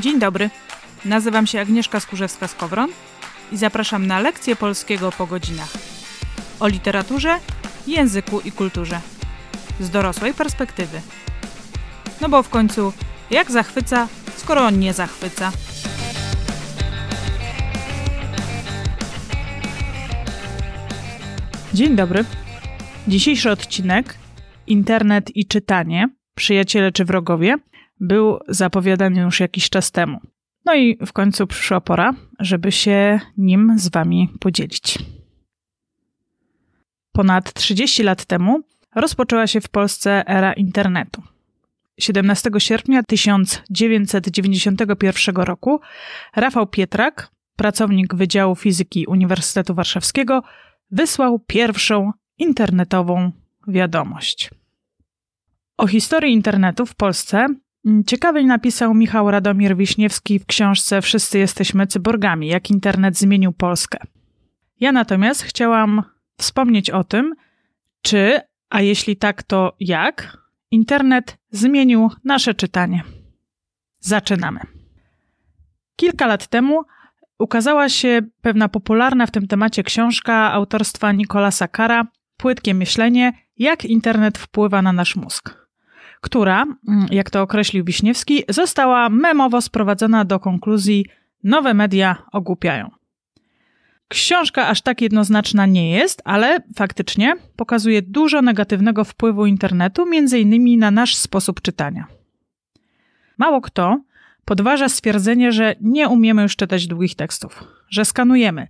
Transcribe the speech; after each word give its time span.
Dzień 0.00 0.18
dobry. 0.18 0.50
Nazywam 1.04 1.46
się 1.46 1.60
Agnieszka 1.60 1.98
Skurzewska-Skowron 1.98 2.88
i 3.52 3.56
zapraszam 3.56 4.06
na 4.06 4.20
lekcję 4.20 4.56
polskiego 4.56 5.12
po 5.12 5.26
godzinach. 5.26 5.72
O 6.60 6.68
literaturze, 6.68 7.38
języku 7.86 8.40
i 8.40 8.52
kulturze. 8.52 9.00
Z 9.80 9.90
dorosłej 9.90 10.34
perspektywy. 10.34 11.00
No 12.20 12.28
bo 12.28 12.42
w 12.42 12.48
końcu, 12.48 12.92
jak 13.30 13.50
zachwyca, 13.50 14.08
skoro 14.36 14.60
on 14.60 14.78
nie 14.78 14.92
zachwyca? 14.92 15.52
Dzień 21.74 21.96
dobry. 21.96 22.24
Dzisiejszy 23.08 23.50
odcinek 23.50 24.14
Internet 24.66 25.36
i 25.36 25.46
czytanie, 25.46 26.08
przyjaciele 26.34 26.92
czy 26.92 27.04
wrogowie, 27.04 27.56
był 28.02 28.38
zapowiadany 28.48 29.20
już 29.20 29.40
jakiś 29.40 29.70
czas 29.70 29.90
temu. 29.90 30.20
No 30.64 30.74
i 30.74 30.98
w 31.06 31.12
końcu 31.12 31.46
przyszła 31.46 31.80
pora, 31.80 32.14
żeby 32.38 32.72
się 32.72 33.20
nim 33.36 33.74
z 33.78 33.88
Wami 33.88 34.28
podzielić. 34.40 34.98
Ponad 37.12 37.52
30 37.52 38.02
lat 38.02 38.24
temu 38.24 38.60
rozpoczęła 38.94 39.46
się 39.46 39.60
w 39.60 39.68
Polsce 39.68 40.26
era 40.26 40.52
internetu. 40.52 41.22
17 42.00 42.50
sierpnia 42.58 43.02
1991 43.02 45.36
roku 45.36 45.80
Rafał 46.36 46.66
Pietrak, 46.66 47.30
pracownik 47.56 48.14
Wydziału 48.14 48.56
Fizyki 48.56 49.06
Uniwersytetu 49.06 49.74
Warszawskiego, 49.74 50.42
wysłał 50.90 51.38
pierwszą 51.38 52.12
internetową 52.38 53.32
wiadomość. 53.68 54.50
O 55.76 55.86
historii 55.86 56.32
internetu 56.32 56.86
w 56.86 56.94
Polsce 56.94 57.46
ciekawie 58.06 58.46
napisał 58.46 58.94
Michał 58.94 59.30
Radomir 59.30 59.76
Wiśniewski 59.76 60.38
w 60.38 60.46
książce 60.46 61.02
Wszyscy 61.02 61.38
jesteśmy 61.38 61.86
cyborgami, 61.86 62.48
jak 62.48 62.70
internet 62.70 63.18
zmienił 63.18 63.52
Polskę. 63.52 63.98
Ja 64.80 64.92
natomiast 64.92 65.42
chciałam 65.42 66.02
wspomnieć 66.38 66.90
o 66.90 67.04
tym, 67.04 67.34
czy, 68.02 68.40
a 68.70 68.80
jeśli 68.80 69.16
tak, 69.16 69.42
to 69.42 69.76
jak, 69.80 70.38
internet 70.70 71.38
zmienił 71.50 72.10
nasze 72.24 72.54
czytanie. 72.54 73.02
Zaczynamy. 74.00 74.60
Kilka 75.96 76.26
lat 76.26 76.46
temu 76.46 76.82
ukazała 77.38 77.88
się 77.88 78.20
pewna 78.40 78.68
popularna 78.68 79.26
w 79.26 79.30
tym 79.30 79.46
temacie 79.46 79.82
książka 79.82 80.52
autorstwa 80.52 81.12
Nicolasa 81.12 81.68
Kara 81.68 82.06
Płytkie 82.36 82.74
myślenie, 82.74 83.32
jak 83.58 83.84
internet 83.84 84.38
wpływa 84.38 84.82
na 84.82 84.92
nasz 84.92 85.16
mózg, 85.16 85.61
która, 86.22 86.62
mm, 86.88 87.06
jak 87.10 87.30
to 87.30 87.42
określił 87.42 87.84
Wiśniewski, 87.84 88.44
została 88.48 89.08
memowo 89.08 89.60
sprowadzona 89.60 90.24
do 90.24 90.40
konkluzji 90.40 91.06
nowe 91.44 91.74
media 91.74 92.16
ogłupiają. 92.32 92.90
Książka 94.08 94.68
aż 94.68 94.82
tak 94.82 95.00
jednoznaczna 95.00 95.66
nie 95.66 95.90
jest, 95.90 96.22
ale 96.24 96.58
faktycznie 96.76 97.34
pokazuje 97.56 98.02
dużo 98.02 98.42
negatywnego 98.42 99.04
wpływu 99.04 99.46
internetu, 99.46 100.06
innymi 100.38 100.76
na 100.76 100.90
nasz 100.90 101.16
sposób 101.16 101.60
czytania. 101.60 102.06
Mało 103.38 103.60
kto 103.60 104.00
podważa 104.44 104.88
stwierdzenie, 104.88 105.52
że 105.52 105.74
nie 105.80 106.08
umiemy 106.08 106.42
już 106.42 106.56
czytać 106.56 106.86
długich 106.86 107.14
tekstów, 107.14 107.64
że 107.88 108.04
skanujemy, 108.04 108.68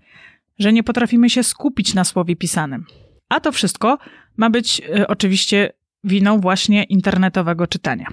że 0.58 0.73
nie 0.73 0.83
potrafimy 0.83 1.30
się 1.30 1.42
skupić 1.42 1.95
na 1.95 2.05
słowie 2.05 2.36
pisanym. 2.36 2.84
A 3.28 3.41
to 3.41 3.53
wszystko 3.53 3.98
ma 4.36 4.50
być 4.50 4.83
y, 4.98 5.06
oczywiście 5.06 5.73
winą 6.05 6.41
właśnie 6.41 6.84
internetowego 6.84 7.67
czytania. 7.67 8.06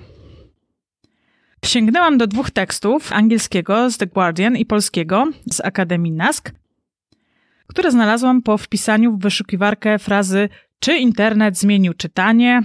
Sięgnęłam 1.65 2.17
do 2.17 2.27
dwóch 2.27 2.51
tekstów, 2.51 3.13
angielskiego 3.13 3.91
z 3.91 3.97
The 3.97 4.07
Guardian 4.07 4.57
i 4.57 4.65
polskiego 4.65 5.25
z 5.51 5.61
Akademii 5.61 6.11
NASK, 6.11 6.51
które 7.67 7.91
znalazłam 7.91 8.41
po 8.41 8.57
wpisaniu 8.57 9.17
w 9.17 9.21
wyszukiwarkę 9.21 9.99
frazy 9.99 10.49
czy 10.79 10.97
internet 10.97 11.57
zmienił 11.57 11.93
czytanie 11.93 12.61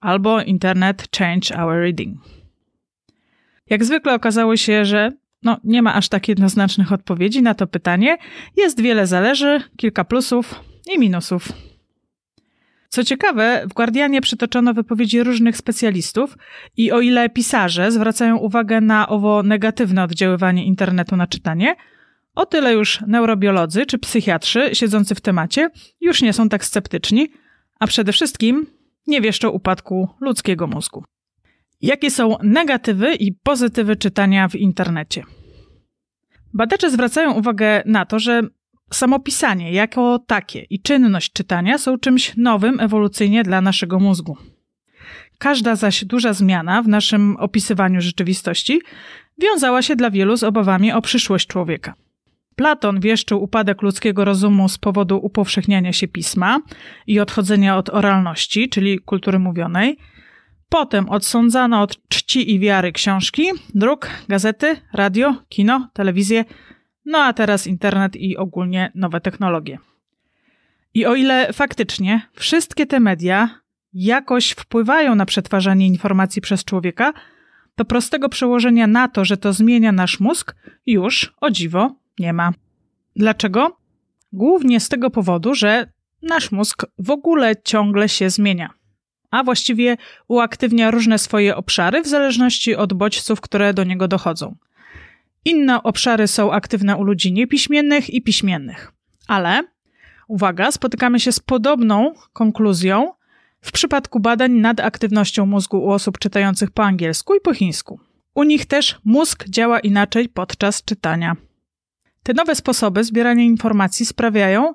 albo 0.00 0.42
internet 0.42 1.08
change 1.18 1.62
our 1.62 1.74
reading. 1.74 2.18
Jak 3.70 3.84
zwykle 3.84 4.14
okazało 4.14 4.56
się, 4.56 4.84
że 4.84 5.12
no, 5.42 5.56
nie 5.64 5.82
ma 5.82 5.94
aż 5.94 6.08
tak 6.08 6.28
jednoznacznych 6.28 6.92
odpowiedzi 6.92 7.42
na 7.42 7.54
to 7.54 7.66
pytanie. 7.66 8.16
Jest 8.56 8.80
wiele 8.80 9.06
zależy, 9.06 9.60
kilka 9.76 10.04
plusów 10.04 10.60
i 10.94 10.98
minusów. 10.98 11.48
Co 12.92 13.04
ciekawe, 13.04 13.64
w 13.70 13.74
Guardianie 13.74 14.20
przytoczono 14.20 14.74
wypowiedzi 14.74 15.22
różnych 15.22 15.56
specjalistów 15.56 16.38
i 16.76 16.92
o 16.92 17.00
ile 17.00 17.30
pisarze 17.30 17.92
zwracają 17.92 18.36
uwagę 18.36 18.80
na 18.80 19.08
owo 19.08 19.42
negatywne 19.42 20.04
oddziaływanie 20.04 20.64
internetu 20.64 21.16
na 21.16 21.26
czytanie, 21.26 21.76
o 22.34 22.46
tyle 22.46 22.72
już 22.72 23.00
neurobiolodzy 23.06 23.86
czy 23.86 23.98
psychiatrzy 23.98 24.74
siedzący 24.74 25.14
w 25.14 25.20
temacie 25.20 25.70
już 26.00 26.22
nie 26.22 26.32
są 26.32 26.48
tak 26.48 26.64
sceptyczni, 26.64 27.28
a 27.80 27.86
przede 27.86 28.12
wszystkim 28.12 28.66
nie 29.06 29.20
wieszczą 29.20 29.48
upadku 29.50 30.08
ludzkiego 30.20 30.66
mózgu. 30.66 31.04
Jakie 31.80 32.10
są 32.10 32.36
negatywy 32.42 33.14
i 33.14 33.32
pozytywy 33.32 33.96
czytania 33.96 34.48
w 34.48 34.54
internecie? 34.54 35.22
Badacze 36.54 36.90
zwracają 36.90 37.32
uwagę 37.32 37.82
na 37.86 38.06
to, 38.06 38.18
że 38.18 38.42
samo 38.92 39.20
pisanie 39.20 39.72
jako 39.72 40.18
takie 40.18 40.60
i 40.70 40.80
czynność 40.80 41.32
czytania 41.32 41.78
są 41.78 41.98
czymś 41.98 42.36
nowym 42.36 42.80
ewolucyjnie 42.80 43.42
dla 43.42 43.60
naszego 43.60 44.00
mózgu. 44.00 44.36
Każda 45.38 45.76
zaś 45.76 46.04
duża 46.04 46.32
zmiana 46.32 46.82
w 46.82 46.88
naszym 46.88 47.36
opisywaniu 47.36 48.00
rzeczywistości 48.00 48.80
wiązała 49.42 49.82
się 49.82 49.96
dla 49.96 50.10
wielu 50.10 50.36
z 50.36 50.42
obawami 50.42 50.92
o 50.92 51.02
przyszłość 51.02 51.46
człowieka. 51.46 51.94
Platon 52.56 53.00
wieszczył 53.00 53.42
upadek 53.42 53.82
ludzkiego 53.82 54.24
rozumu 54.24 54.68
z 54.68 54.78
powodu 54.78 55.18
upowszechniania 55.22 55.92
się 55.92 56.08
pisma 56.08 56.60
i 57.06 57.20
odchodzenia 57.20 57.76
od 57.76 57.90
oralności, 57.90 58.68
czyli 58.68 58.98
kultury 58.98 59.38
mówionej. 59.38 59.98
Potem 60.68 61.08
odsądzano 61.08 61.80
od 61.82 62.08
czci 62.08 62.54
i 62.54 62.58
wiary 62.58 62.92
książki, 62.92 63.42
druk, 63.74 64.08
gazety, 64.28 64.76
radio, 64.92 65.34
kino, 65.48 65.88
telewizję, 65.92 66.44
no 67.04 67.18
a 67.18 67.32
teraz 67.32 67.66
internet 67.66 68.16
i 68.16 68.36
ogólnie 68.36 68.92
nowe 68.94 69.20
technologie. 69.20 69.78
I 70.94 71.06
o 71.06 71.14
ile 71.14 71.52
faktycznie 71.52 72.22
wszystkie 72.32 72.86
te 72.86 73.00
media 73.00 73.48
jakoś 73.92 74.50
wpływają 74.50 75.14
na 75.14 75.26
przetwarzanie 75.26 75.86
informacji 75.86 76.42
przez 76.42 76.64
człowieka, 76.64 77.12
to 77.74 77.84
prostego 77.84 78.28
przełożenia 78.28 78.86
na 78.86 79.08
to, 79.08 79.24
że 79.24 79.36
to 79.36 79.52
zmienia 79.52 79.92
nasz 79.92 80.20
mózg, 80.20 80.54
już 80.86 81.34
o 81.40 81.50
dziwo 81.50 81.94
nie 82.18 82.32
ma. 82.32 82.52
Dlaczego? 83.16 83.76
Głównie 84.32 84.80
z 84.80 84.88
tego 84.88 85.10
powodu, 85.10 85.54
że 85.54 85.92
nasz 86.22 86.52
mózg 86.52 86.84
w 86.98 87.10
ogóle 87.10 87.54
ciągle 87.64 88.08
się 88.08 88.30
zmienia, 88.30 88.70
a 89.30 89.44
właściwie 89.44 89.96
uaktywnia 90.28 90.90
różne 90.90 91.18
swoje 91.18 91.56
obszary 91.56 92.02
w 92.02 92.06
zależności 92.06 92.76
od 92.76 92.92
bodźców, 92.92 93.40
które 93.40 93.74
do 93.74 93.84
niego 93.84 94.08
dochodzą. 94.08 94.56
Inne 95.44 95.82
obszary 95.82 96.28
są 96.28 96.52
aktywne 96.52 96.96
u 96.96 97.02
ludzi 97.02 97.32
niepiśmiennych 97.32 98.10
i 98.10 98.22
piśmiennych. 98.22 98.92
Ale, 99.28 99.62
uwaga, 100.28 100.72
spotykamy 100.72 101.20
się 101.20 101.32
z 101.32 101.40
podobną 101.40 102.14
konkluzją 102.32 103.12
w 103.60 103.72
przypadku 103.72 104.20
badań 104.20 104.52
nad 104.52 104.80
aktywnością 104.80 105.46
mózgu 105.46 105.84
u 105.84 105.90
osób 105.90 106.18
czytających 106.18 106.70
po 106.70 106.84
angielsku 106.84 107.34
i 107.34 107.40
po 107.40 107.54
chińsku. 107.54 108.00
U 108.34 108.42
nich 108.42 108.66
też 108.66 109.00
mózg 109.04 109.48
działa 109.48 109.80
inaczej 109.80 110.28
podczas 110.28 110.84
czytania. 110.84 111.36
Te 112.22 112.34
nowe 112.34 112.54
sposoby 112.54 113.04
zbierania 113.04 113.44
informacji 113.44 114.06
sprawiają, 114.06 114.74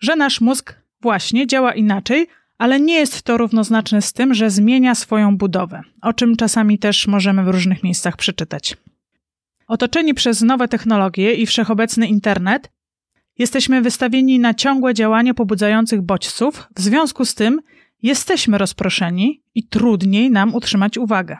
że 0.00 0.16
nasz 0.16 0.40
mózg 0.40 0.74
właśnie 1.00 1.46
działa 1.46 1.74
inaczej, 1.74 2.26
ale 2.58 2.80
nie 2.80 2.94
jest 2.94 3.22
to 3.22 3.38
równoznaczne 3.38 4.02
z 4.02 4.12
tym, 4.12 4.34
że 4.34 4.50
zmienia 4.50 4.94
swoją 4.94 5.36
budowę, 5.36 5.82
o 6.02 6.12
czym 6.12 6.36
czasami 6.36 6.78
też 6.78 7.06
możemy 7.06 7.44
w 7.44 7.48
różnych 7.48 7.82
miejscach 7.82 8.16
przeczytać. 8.16 8.76
Otoczeni 9.72 10.14
przez 10.14 10.42
nowe 10.42 10.68
technologie 10.68 11.34
i 11.34 11.46
wszechobecny 11.46 12.06
internet, 12.06 12.70
jesteśmy 13.38 13.82
wystawieni 13.82 14.38
na 14.38 14.54
ciągłe 14.54 14.94
działanie 14.94 15.34
pobudzających 15.34 16.02
bodźców, 16.02 16.68
w 16.76 16.80
związku 16.80 17.24
z 17.24 17.34
tym 17.34 17.60
jesteśmy 18.02 18.58
rozproszeni 18.58 19.42
i 19.54 19.68
trudniej 19.68 20.30
nam 20.30 20.54
utrzymać 20.54 20.98
uwagę. 20.98 21.36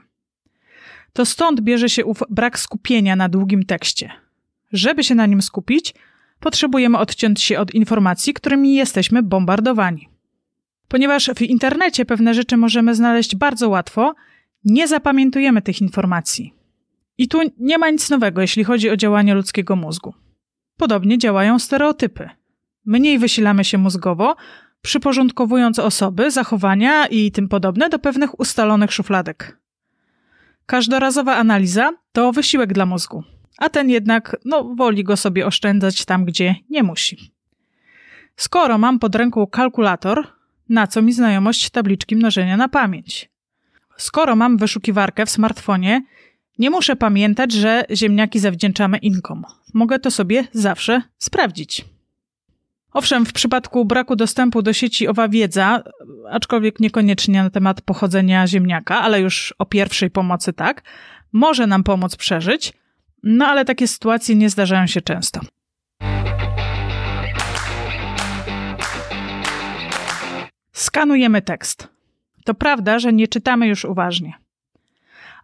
To 1.12 1.24
stąd 1.24 1.60
bierze 1.60 1.88
się 1.88 2.04
ów 2.04 2.22
brak 2.30 2.58
skupienia 2.58 3.16
na 3.16 3.28
długim 3.28 3.64
tekście. 3.64 4.10
Żeby 4.72 5.04
się 5.04 5.14
na 5.14 5.26
nim 5.26 5.42
skupić, 5.42 5.94
potrzebujemy 6.40 6.98
odciąć 6.98 7.42
się 7.42 7.58
od 7.58 7.74
informacji, 7.74 8.34
którymi 8.34 8.74
jesteśmy 8.74 9.22
bombardowani. 9.22 10.08
Ponieważ 10.88 11.30
w 11.36 11.42
internecie 11.42 12.04
pewne 12.04 12.34
rzeczy 12.34 12.56
możemy 12.56 12.94
znaleźć 12.94 13.36
bardzo 13.36 13.68
łatwo, 13.68 14.14
nie 14.64 14.88
zapamiętujemy 14.88 15.62
tych 15.62 15.80
informacji. 15.80 16.61
I 17.22 17.28
tu 17.28 17.40
nie 17.58 17.78
ma 17.78 17.90
nic 17.90 18.10
nowego, 18.10 18.40
jeśli 18.40 18.64
chodzi 18.64 18.90
o 18.90 18.96
działanie 18.96 19.34
ludzkiego 19.34 19.76
mózgu. 19.76 20.14
Podobnie 20.76 21.18
działają 21.18 21.58
stereotypy. 21.58 22.30
Mniej 22.84 23.18
wysilamy 23.18 23.64
się 23.64 23.78
mózgowo, 23.78 24.36
przyporządkowując 24.80 25.78
osoby, 25.78 26.30
zachowania 26.30 27.06
i 27.06 27.32
tym 27.32 27.48
podobne 27.48 27.88
do 27.88 27.98
pewnych 27.98 28.40
ustalonych 28.40 28.92
szufladek. 28.92 29.58
Każdorazowa 30.66 31.36
analiza 31.36 31.92
to 32.12 32.32
wysiłek 32.32 32.72
dla 32.72 32.86
mózgu, 32.86 33.24
a 33.58 33.68
ten 33.68 33.90
jednak 33.90 34.36
no, 34.44 34.74
woli 34.74 35.04
go 35.04 35.16
sobie 35.16 35.46
oszczędzać 35.46 36.04
tam, 36.04 36.24
gdzie 36.24 36.54
nie 36.70 36.82
musi. 36.82 37.32
Skoro 38.36 38.78
mam 38.78 38.98
pod 38.98 39.14
ręką 39.14 39.46
kalkulator, 39.46 40.26
na 40.68 40.86
co 40.86 41.02
mi 41.02 41.12
znajomość 41.12 41.70
tabliczki 41.70 42.16
mnożenia 42.16 42.56
na 42.56 42.68
pamięć? 42.68 43.30
Skoro 43.96 44.36
mam 44.36 44.56
wyszukiwarkę 44.56 45.26
w 45.26 45.30
smartfonie, 45.30 46.02
nie 46.58 46.70
muszę 46.70 46.96
pamiętać, 46.96 47.52
że 47.52 47.84
ziemniaki 47.90 48.38
zawdzięczamy 48.38 48.98
inkom. 48.98 49.44
Mogę 49.74 49.98
to 49.98 50.10
sobie 50.10 50.44
zawsze 50.52 51.02
sprawdzić. 51.18 51.84
Owszem, 52.92 53.26
w 53.26 53.32
przypadku 53.32 53.84
braku 53.84 54.16
dostępu 54.16 54.62
do 54.62 54.72
sieci 54.72 55.08
owa 55.08 55.28
wiedza, 55.28 55.82
aczkolwiek 56.30 56.80
niekoniecznie 56.80 57.42
na 57.42 57.50
temat 57.50 57.80
pochodzenia 57.80 58.46
ziemniaka, 58.46 59.00
ale 59.00 59.20
już 59.20 59.54
o 59.58 59.66
pierwszej 59.66 60.10
pomocy 60.10 60.52
tak, 60.52 60.82
może 61.32 61.66
nam 61.66 61.84
pomóc 61.84 62.16
przeżyć, 62.16 62.72
no 63.22 63.46
ale 63.46 63.64
takie 63.64 63.88
sytuacje 63.88 64.34
nie 64.34 64.50
zdarzają 64.50 64.86
się 64.86 65.00
często. 65.00 65.40
Skanujemy 70.72 71.42
tekst. 71.42 71.88
To 72.44 72.54
prawda, 72.54 72.98
że 72.98 73.12
nie 73.12 73.28
czytamy 73.28 73.66
już 73.66 73.84
uważnie. 73.84 74.41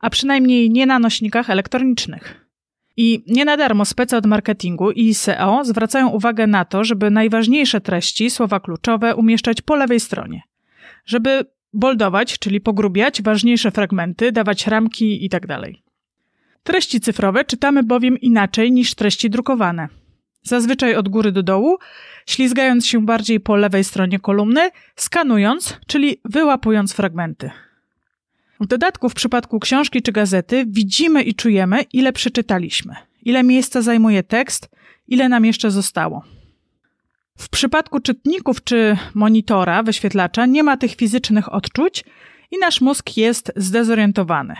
A 0.00 0.10
przynajmniej 0.10 0.70
nie 0.70 0.86
na 0.86 0.98
nośnikach 0.98 1.50
elektronicznych. 1.50 2.48
I 2.96 3.24
nie 3.26 3.44
na 3.44 3.56
darmo 3.56 3.84
spece 3.84 4.16
od 4.16 4.26
marketingu 4.26 4.90
i 4.90 5.14
SEO 5.14 5.64
zwracają 5.64 6.08
uwagę 6.08 6.46
na 6.46 6.64
to, 6.64 6.84
żeby 6.84 7.10
najważniejsze 7.10 7.80
treści, 7.80 8.30
słowa 8.30 8.60
kluczowe 8.60 9.16
umieszczać 9.16 9.62
po 9.62 9.76
lewej 9.76 10.00
stronie. 10.00 10.42
Żeby 11.04 11.44
boldować, 11.72 12.38
czyli 12.38 12.60
pogrubiać 12.60 13.22
ważniejsze 13.22 13.70
fragmenty, 13.70 14.32
dawać 14.32 14.66
ramki 14.66 15.22
itd. 15.22 15.46
Tak 15.46 15.70
treści 16.62 17.00
cyfrowe 17.00 17.44
czytamy 17.44 17.82
bowiem 17.82 18.18
inaczej 18.18 18.72
niż 18.72 18.94
treści 18.94 19.30
drukowane. 19.30 19.88
Zazwyczaj 20.42 20.94
od 20.94 21.08
góry 21.08 21.32
do 21.32 21.42
dołu, 21.42 21.78
ślizgając 22.26 22.86
się 22.86 23.06
bardziej 23.06 23.40
po 23.40 23.56
lewej 23.56 23.84
stronie 23.84 24.18
kolumny, 24.18 24.70
skanując, 24.96 25.80
czyli 25.86 26.20
wyłapując 26.24 26.92
fragmenty. 26.92 27.50
W 28.60 28.66
dodatku 28.66 29.08
w 29.08 29.14
przypadku 29.14 29.60
książki 29.60 30.02
czy 30.02 30.12
gazety 30.12 30.64
widzimy 30.68 31.22
i 31.22 31.34
czujemy, 31.34 31.82
ile 31.92 32.12
przeczytaliśmy, 32.12 32.96
ile 33.22 33.42
miejsca 33.42 33.82
zajmuje 33.82 34.22
tekst, 34.22 34.68
ile 35.08 35.28
nam 35.28 35.44
jeszcze 35.44 35.70
zostało. 35.70 36.24
W 37.38 37.48
przypadku 37.48 38.00
czytników 38.00 38.64
czy 38.64 38.96
monitora, 39.14 39.82
wyświetlacza 39.82 40.46
nie 40.46 40.62
ma 40.62 40.76
tych 40.76 40.94
fizycznych 40.94 41.52
odczuć 41.52 42.04
i 42.50 42.58
nasz 42.58 42.80
mózg 42.80 43.16
jest 43.16 43.52
zdezorientowany. 43.56 44.56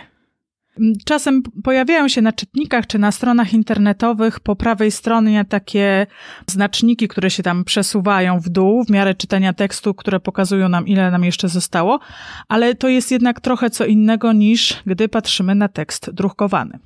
Czasem 1.05 1.43
pojawiają 1.63 2.07
się 2.07 2.21
na 2.21 2.33
czytnikach 2.33 2.87
czy 2.87 2.99
na 2.99 3.11
stronach 3.11 3.53
internetowych 3.53 4.39
po 4.39 4.55
prawej 4.55 4.91
stronie 4.91 5.45
takie 5.45 6.07
znaczniki, 6.47 7.07
które 7.07 7.29
się 7.29 7.43
tam 7.43 7.63
przesuwają 7.63 8.39
w 8.39 8.49
dół 8.49 8.83
w 8.83 8.89
miarę 8.89 9.15
czytania 9.15 9.53
tekstu, 9.53 9.93
które 9.93 10.19
pokazują 10.19 10.69
nam, 10.69 10.87
ile 10.87 11.11
nam 11.11 11.23
jeszcze 11.23 11.49
zostało, 11.49 11.99
ale 12.47 12.75
to 12.75 12.87
jest 12.87 13.11
jednak 13.11 13.41
trochę 13.41 13.69
co 13.69 13.85
innego 13.85 14.33
niż 14.33 14.83
gdy 14.85 15.09
patrzymy 15.09 15.55
na 15.55 15.67
tekst 15.67 16.09
drukowany. 16.11 16.79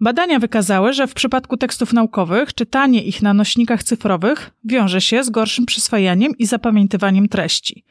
Badania 0.00 0.38
wykazały, 0.38 0.92
że 0.92 1.06
w 1.06 1.14
przypadku 1.14 1.56
tekstów 1.56 1.92
naukowych 1.92 2.54
czytanie 2.54 3.02
ich 3.02 3.22
na 3.22 3.34
nośnikach 3.34 3.82
cyfrowych 3.82 4.50
wiąże 4.64 5.00
się 5.00 5.24
z 5.24 5.30
gorszym 5.30 5.66
przyswajaniem 5.66 6.32
i 6.38 6.46
zapamiętywaniem 6.46 7.28
treści. 7.28 7.84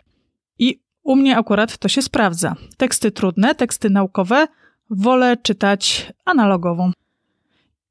I 0.59 0.79
u 1.03 1.15
mnie 1.15 1.37
akurat 1.37 1.77
to 1.77 1.87
się 1.87 2.01
sprawdza. 2.01 2.55
Teksty 2.77 3.11
trudne, 3.11 3.55
teksty 3.55 3.89
naukowe 3.89 4.47
wolę 4.93 5.37
czytać 5.37 6.13
analogową. 6.25 6.91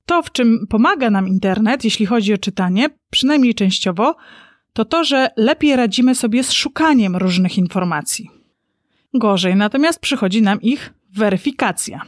To, 0.06 0.22
w 0.22 0.32
czym 0.32 0.66
pomaga 0.69 1.10
nam 1.10 1.28
internet, 1.28 1.84
jeśli 1.84 2.06
chodzi 2.06 2.34
o 2.34 2.38
czytanie, 2.38 2.87
przynajmniej 3.10 3.54
częściowo, 3.54 4.16
to 4.72 4.84
to, 4.84 5.04
że 5.04 5.28
lepiej 5.37 5.76
radzimy 5.76 6.14
sobie 6.14 6.44
z 6.44 6.52
szukaniem 6.52 7.16
różnych 7.16 7.58
informacji. 7.58 8.31
Gorzej 9.14 9.56
natomiast 9.56 10.00
przychodzi 10.00 10.43
nam 10.43 10.62
ich 10.62 10.94
weryfikacja. 11.14 12.00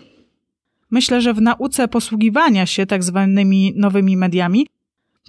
Myślę, 0.91 1.21
że 1.21 1.35
w 1.35 1.41
nauce 1.41 1.89
posługiwania 1.89 2.67
się 2.67 2.87
tak 2.87 3.05
zwanymi 3.05 3.73
nowymi 3.77 4.17
mediami 4.17 4.67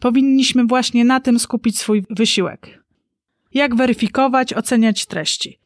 powinniśmy 0.02 0.66
właśnie 0.66 1.06
na 1.06 1.20
tym 1.20 1.40
skupić 1.40 1.80
swój 1.80 2.04
wysiłek. 2.10 2.84
Jak 3.54 3.76
weryfikować, 3.76 4.54
oceniać 4.54 5.06
treści. 5.06 5.60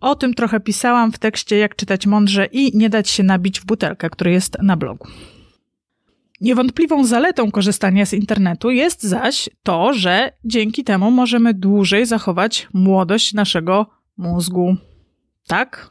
O 0.00 0.14
tym 0.14 0.34
trochę 0.34 0.60
pisałam 0.60 1.12
w 1.12 1.18
tekście 1.18 1.56
Jak 1.56 1.76
czytać 1.76 2.06
mądrze 2.06 2.46
i 2.46 2.76
nie 2.78 2.90
dać 2.90 3.08
się 3.10 3.22
nabić 3.22 3.60
w 3.60 3.64
butelkę, 3.64 4.10
który 4.10 4.30
jest 4.32 4.56
na 4.62 4.76
blogu. 4.76 5.08
Niewątpliwą 6.40 7.04
zaletą 7.04 7.50
korzystania 7.50 8.06
z 8.06 8.12
internetu 8.12 8.70
jest 8.70 9.02
zaś 9.02 9.50
to, 9.62 9.92
że 9.92 10.32
dzięki 10.44 10.84
temu 10.84 11.10
możemy 11.10 11.54
dłużej 11.54 12.06
zachować 12.06 12.68
młodość 12.72 13.34
naszego 13.34 13.86
mózgu. 14.16 14.76
Tak, 15.46 15.90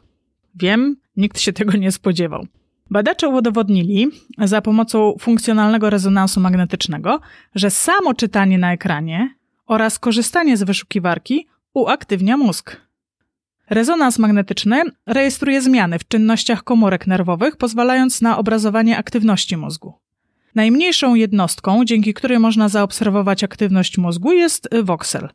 wiem, 0.54 0.96
nikt 1.16 1.40
się 1.40 1.52
tego 1.52 1.78
nie 1.78 1.92
spodziewał. 1.92 2.46
Badacze 2.90 3.28
udowodnili 3.28 4.08
za 4.38 4.62
pomocą 4.62 5.14
funkcjonalnego 5.20 5.90
rezonansu 5.90 6.40
magnetycznego, 6.40 7.20
że 7.54 7.70
samo 7.70 8.14
czytanie 8.14 8.58
na 8.58 8.72
ekranie 8.72 9.34
oraz 9.66 9.98
korzystanie 9.98 10.56
z 10.56 10.62
wyszukiwarki 10.62 11.46
uaktywnia 11.74 12.36
mózg. 12.36 12.76
Rezonans 13.70 14.18
magnetyczny 14.18 14.82
rejestruje 15.06 15.62
zmiany 15.62 15.98
w 15.98 16.08
czynnościach 16.08 16.64
komórek 16.64 17.06
nerwowych, 17.06 17.56
pozwalając 17.56 18.22
na 18.22 18.38
obrazowanie 18.38 18.98
aktywności 18.98 19.56
mózgu. 19.56 19.94
Najmniejszą 20.54 21.14
jednostką, 21.14 21.84
dzięki 21.84 22.14
której 22.14 22.38
można 22.38 22.68
zaobserwować 22.68 23.44
aktywność 23.44 23.98
mózgu, 23.98 24.32
jest 24.32 24.68
voxel. 24.82 25.28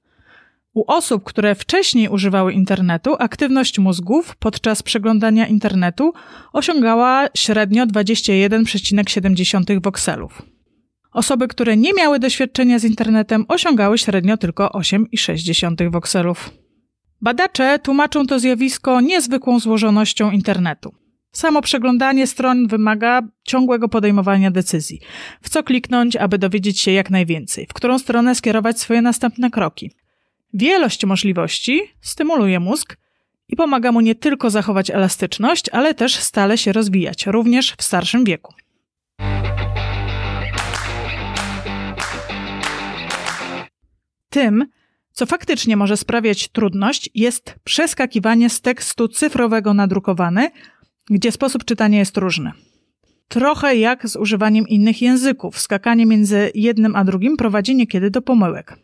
U 0.73 0.91
osób, 0.91 1.23
które 1.23 1.55
wcześniej 1.55 2.09
używały 2.09 2.53
internetu, 2.53 3.15
aktywność 3.19 3.79
mózgów 3.79 4.35
podczas 4.35 4.83
przeglądania 4.83 5.47
internetu 5.47 6.13
osiągała 6.53 7.27
średnio 7.37 7.85
21,7 7.85 9.81
wokselów. 9.81 10.41
Osoby, 11.11 11.47
które 11.47 11.77
nie 11.77 11.93
miały 11.93 12.19
doświadczenia 12.19 12.79
z 12.79 12.83
internetem, 12.83 13.45
osiągały 13.47 13.97
średnio 13.97 14.37
tylko 14.37 14.67
8,6 14.67 15.91
wokselów. 15.91 16.64
Badacze 17.25 17.79
tłumaczą 17.79 18.27
to 18.27 18.39
zjawisko 18.39 19.01
niezwykłą 19.01 19.59
złożonością 19.59 20.31
internetu. 20.31 20.95
Samo 21.31 21.61
przeglądanie 21.61 22.27
stron 22.27 22.67
wymaga 22.67 23.21
ciągłego 23.43 23.89
podejmowania 23.89 24.51
decyzji. 24.51 24.99
W 25.41 25.49
co 25.49 25.63
kliknąć, 25.63 26.15
aby 26.15 26.37
dowiedzieć 26.37 26.79
się 26.79 26.91
jak 26.91 27.09
najwięcej, 27.09 27.65
w 27.65 27.73
którą 27.73 27.99
stronę 27.99 28.35
skierować 28.35 28.79
swoje 28.79 29.01
następne 29.01 29.49
kroki. 29.49 29.91
Wielość 30.53 31.05
możliwości 31.05 31.81
stymuluje 32.01 32.59
mózg 32.59 32.97
i 33.49 33.55
pomaga 33.55 33.91
mu 33.91 34.01
nie 34.01 34.15
tylko 34.15 34.49
zachować 34.49 34.89
elastyczność, 34.89 35.69
ale 35.69 35.93
też 35.93 36.15
stale 36.15 36.57
się 36.57 36.71
rozwijać, 36.73 37.25
również 37.27 37.73
w 37.77 37.83
starszym 37.83 38.23
wieku. 38.23 38.53
Tym, 44.29 44.65
co 45.15 45.25
faktycznie 45.25 45.77
może 45.77 45.97
sprawiać 45.97 46.47
trudność, 46.47 47.09
jest 47.15 47.55
przeskakiwanie 47.63 48.49
z 48.49 48.61
tekstu 48.61 49.07
cyfrowego 49.07 49.73
na 49.73 49.87
drukowany, 49.87 50.49
gdzie 51.09 51.31
sposób 51.31 51.65
czytania 51.65 51.99
jest 51.99 52.17
różny. 52.17 52.51
Trochę 53.27 53.75
jak 53.75 54.09
z 54.09 54.15
używaniem 54.15 54.67
innych 54.67 55.01
języków, 55.01 55.59
skakanie 55.59 56.05
między 56.05 56.51
jednym 56.55 56.95
a 56.95 57.03
drugim 57.03 57.37
prowadzi 57.37 57.75
niekiedy 57.75 58.09
do 58.09 58.21
pomyłek. 58.21 58.77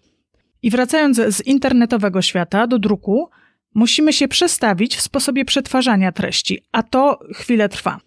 I 0.62 0.70
wracając 0.70 1.18
z 1.18 1.46
internetowego 1.46 2.22
świata 2.22 2.68
do 2.68 2.80
druku, 2.80 3.30
musimy 3.74 4.14
się 4.14 4.28
przestawić 4.28 4.96
w 4.96 5.02
sposobie 5.02 5.46
przetwarzania 5.46 6.12
treści, 6.12 6.60
a 6.72 6.84
to 6.84 7.20
chwilę 7.34 7.70
trwa. 7.70 8.00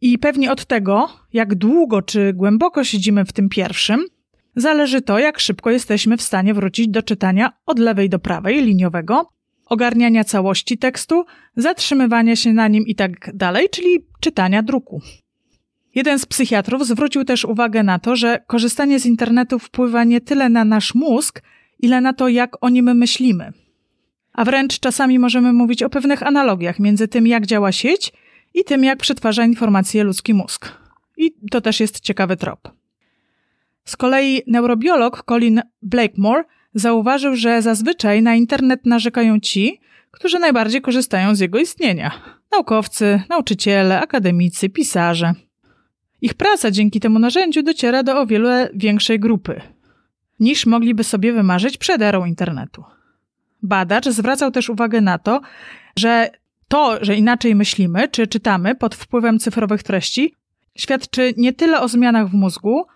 I 0.00 0.18
pewnie 0.18 0.52
od 0.52 0.64
tego, 0.64 1.08
jak 1.32 1.54
długo 1.54 2.02
czy 2.02 2.32
głęboko 2.32 2.84
siedzimy 2.84 3.24
w 3.24 3.32
tym 3.32 3.48
pierwszym, 3.48 4.04
zależy 4.56 5.02
to, 5.02 5.18
jak 5.18 5.40
szybko 5.40 5.70
jesteśmy 5.70 6.16
w 6.16 6.22
stanie 6.22 6.54
wrócić 6.54 6.88
do 6.88 7.02
czytania 7.02 7.52
od 7.66 7.78
lewej 7.78 8.08
do 8.08 8.18
prawej, 8.18 8.64
liniowego, 8.64 9.28
ogarniania 9.66 10.24
całości 10.24 10.78
tekstu, 10.78 11.24
zatrzymywania 11.56 12.36
się 12.36 12.52
na 12.52 12.68
nim 12.68 12.86
i 12.86 12.94
tak 12.94 13.36
dalej, 13.36 13.68
czyli 13.70 14.06
czytania 14.20 14.62
druku. 14.62 15.00
Jeden 15.94 16.18
z 16.18 16.26
psychiatrów 16.26 16.86
zwrócił 16.86 17.24
też 17.24 17.44
uwagę 17.44 17.82
na 17.82 17.98
to, 17.98 18.16
że 18.16 18.44
korzystanie 18.46 19.00
z 19.00 19.06
internetu 19.06 19.58
wpływa 19.58 20.04
nie 20.04 20.20
tyle 20.20 20.48
na 20.48 20.64
nasz 20.64 20.94
mózg, 20.94 21.42
ile 21.80 22.00
na 22.00 22.12
to, 22.12 22.28
jak 22.28 22.64
o 22.64 22.68
nim 22.68 22.96
myślimy. 22.96 23.52
A 24.32 24.44
wręcz 24.44 24.80
czasami 24.80 25.18
możemy 25.18 25.52
mówić 25.52 25.82
o 25.82 25.90
pewnych 25.90 26.22
analogiach 26.22 26.78
między 26.78 27.08
tym, 27.08 27.26
jak 27.26 27.46
działa 27.46 27.72
sieć 27.72 28.12
i 28.54 28.64
tym, 28.64 28.84
jak 28.84 28.98
przetwarza 28.98 29.44
informacje 29.44 30.04
ludzki 30.04 30.34
mózg. 30.34 30.72
I 31.16 31.34
to 31.50 31.60
też 31.60 31.80
jest 31.80 32.00
ciekawy 32.00 32.36
trop. 32.36 32.85
Z 33.86 33.96
kolei 33.96 34.42
neurobiolog 34.46 35.22
Colin 35.24 35.62
Blakemore 35.82 36.44
zauważył, 36.74 37.36
że 37.36 37.62
zazwyczaj 37.62 38.22
na 38.22 38.34
internet 38.34 38.86
narzekają 38.86 39.40
ci, 39.40 39.80
którzy 40.10 40.38
najbardziej 40.38 40.80
korzystają 40.80 41.34
z 41.34 41.40
jego 41.40 41.58
istnienia. 41.58 42.10
naukowcy, 42.52 43.22
nauczyciele, 43.28 44.00
akademicy, 44.00 44.68
pisarze. 44.68 45.32
Ich 46.20 46.34
praca 46.34 46.70
dzięki 46.70 47.00
temu 47.00 47.18
narzędziu 47.18 47.62
dociera 47.62 48.02
do 48.02 48.20
o 48.20 48.26
wiele 48.26 48.70
większej 48.74 49.20
grupy 49.20 49.60
niż 50.40 50.66
mogliby 50.66 51.04
sobie 51.04 51.32
wymarzyć 51.32 51.78
przed 51.78 52.02
erą 52.02 52.24
internetu. 52.24 52.84
Badacz 53.62 54.08
zwracał 54.08 54.50
też 54.50 54.70
uwagę 54.70 55.00
na 55.00 55.18
to, 55.18 55.40
że 55.98 56.30
to, 56.68 57.04
że 57.04 57.14
inaczej 57.14 57.54
myślimy 57.54 58.08
czy 58.08 58.26
czytamy 58.26 58.74
pod 58.74 58.94
wpływem 58.94 59.38
cyfrowych 59.38 59.82
treści, 59.82 60.34
świadczy 60.76 61.34
nie 61.36 61.52
tyle 61.52 61.80
o 61.80 61.88
zmianach 61.88 62.28
w 62.28 62.34
mózgu, 62.34 62.86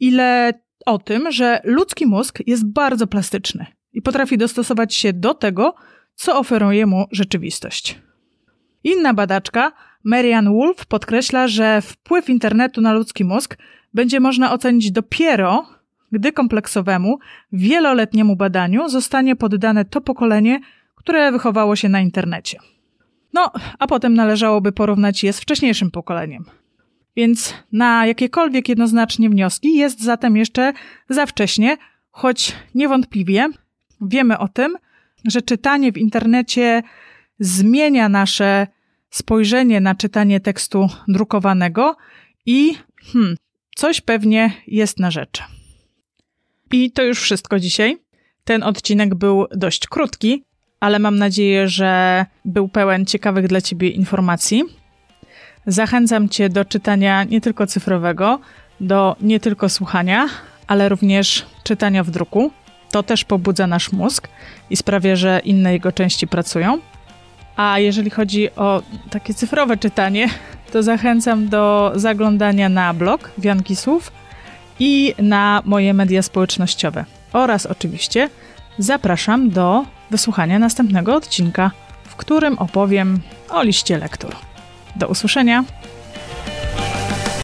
ile 0.00 0.52
o 0.86 0.98
tym, 0.98 1.32
że 1.32 1.60
ludzki 1.64 2.06
mózg 2.06 2.38
jest 2.46 2.66
bardzo 2.66 3.06
plastyczny 3.06 3.66
i 3.92 4.02
potrafi 4.02 4.38
dostosować 4.38 4.94
się 4.94 5.12
do 5.12 5.34
tego, 5.34 5.74
co 6.14 6.38
oferuje 6.38 6.86
mu 6.86 7.04
rzeczywistość. 7.10 8.00
Inna 8.84 9.14
badaczka, 9.14 9.72
Marianne 10.04 10.50
Wolf, 10.50 10.86
podkreśla, 10.86 11.48
że 11.48 11.82
wpływ 11.82 12.28
internetu 12.28 12.80
na 12.80 12.92
ludzki 12.92 13.24
mózg 13.24 13.58
będzie 13.94 14.20
można 14.20 14.52
ocenić 14.52 14.92
dopiero, 14.92 15.66
gdy 16.12 16.32
kompleksowemu, 16.32 17.18
wieloletniemu 17.52 18.36
badaniu 18.36 18.88
zostanie 18.88 19.36
poddane 19.36 19.84
to 19.84 20.00
pokolenie, 20.00 20.60
które 20.94 21.32
wychowało 21.32 21.76
się 21.76 21.88
na 21.88 22.00
internecie. 22.00 22.58
No, 23.32 23.52
a 23.78 23.86
potem 23.86 24.14
należałoby 24.14 24.72
porównać 24.72 25.24
je 25.24 25.32
z 25.32 25.40
wcześniejszym 25.40 25.90
pokoleniem. 25.90 26.44
Więc 27.16 27.54
na 27.72 28.06
jakiekolwiek 28.06 28.68
jednoznacznie 28.68 29.30
wnioski 29.30 29.74
jest 29.74 30.02
zatem 30.02 30.36
jeszcze 30.36 30.72
za 31.08 31.26
wcześnie, 31.26 31.76
choć 32.10 32.52
niewątpliwie 32.74 33.48
wiemy 34.00 34.38
o 34.38 34.48
tym, 34.48 34.76
że 35.24 35.42
czytanie 35.42 35.92
w 35.92 35.98
internecie 35.98 36.82
zmienia 37.38 38.08
nasze 38.08 38.66
spojrzenie 39.10 39.80
na 39.80 39.94
czytanie 39.94 40.40
tekstu 40.40 40.88
drukowanego 41.08 41.96
i 42.46 42.74
hmm, 43.12 43.36
coś 43.76 44.00
pewnie 44.00 44.52
jest 44.66 44.98
na 45.00 45.10
rzeczy. 45.10 45.42
I 46.72 46.90
to 46.90 47.02
już 47.02 47.20
wszystko 47.20 47.60
dzisiaj. 47.60 47.98
Ten 48.44 48.62
odcinek 48.62 49.14
był 49.14 49.46
dość 49.50 49.86
krótki, 49.86 50.44
ale 50.80 50.98
mam 50.98 51.18
nadzieję, 51.18 51.68
że 51.68 52.26
był 52.44 52.68
pełen 52.68 53.06
ciekawych 53.06 53.48
dla 53.48 53.60
Ciebie 53.60 53.88
informacji. 53.88 54.64
Zachęcam 55.66 56.28
Cię 56.28 56.48
do 56.48 56.64
czytania 56.64 57.24
nie 57.24 57.40
tylko 57.40 57.66
cyfrowego, 57.66 58.40
do 58.80 59.16
nie 59.20 59.40
tylko 59.40 59.68
słuchania, 59.68 60.26
ale 60.66 60.88
również 60.88 61.46
czytania 61.62 62.04
w 62.04 62.10
druku. 62.10 62.50
To 62.90 63.02
też 63.02 63.24
pobudza 63.24 63.66
nasz 63.66 63.92
mózg 63.92 64.28
i 64.70 64.76
sprawia, 64.76 65.16
że 65.16 65.40
inne 65.44 65.72
jego 65.72 65.92
części 65.92 66.26
pracują. 66.26 66.78
A 67.56 67.78
jeżeli 67.78 68.10
chodzi 68.10 68.50
o 68.56 68.82
takie 69.10 69.34
cyfrowe 69.34 69.76
czytanie, 69.76 70.28
to 70.72 70.82
zachęcam 70.82 71.48
do 71.48 71.92
zaglądania 71.94 72.68
na 72.68 72.94
blog 72.94 73.30
Wianki 73.38 73.76
Słów 73.76 74.12
i 74.78 75.14
na 75.18 75.62
moje 75.64 75.94
media 75.94 76.22
społecznościowe. 76.22 77.04
Oraz 77.32 77.66
oczywiście 77.66 78.28
zapraszam 78.78 79.50
do 79.50 79.84
wysłuchania 80.10 80.58
następnego 80.58 81.14
odcinka, 81.14 81.70
w 82.04 82.16
którym 82.16 82.58
opowiem 82.58 83.20
o 83.50 83.62
liście 83.62 83.98
lektur. 83.98 84.36
Do 84.96 85.08
usłyszenia! 85.08 85.64